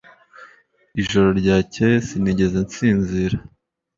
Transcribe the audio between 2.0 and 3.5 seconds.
sinigeze nsinzira